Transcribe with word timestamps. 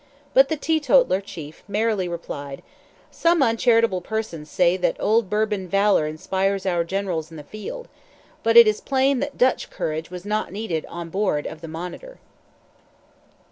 But 0.33 0.49
the 0.49 0.57
teetotaler 0.57 1.21
chief 1.21 1.61
merrily 1.67 2.07
replied: 2.07 2.63
"Some 3.11 3.43
uncharitable 3.43 4.01
persons 4.01 4.49
say 4.49 4.75
that 4.77 4.97
old 4.99 5.29
Bourbon 5.29 5.67
valor 5.67 6.07
inspires 6.07 6.65
our 6.65 6.83
generals 6.83 7.29
in 7.29 7.37
the 7.37 7.43
field, 7.43 7.87
but 8.41 8.57
it 8.57 8.65
is 8.65 8.81
plain 8.81 9.19
that 9.19 9.37
Dutch 9.37 9.69
courage 9.69 10.09
was 10.09 10.25
not 10.25 10.51
needed 10.51 10.87
on 10.87 11.11
board 11.11 11.45
of 11.45 11.61
the 11.61 11.67
_Monitor! 11.67 12.17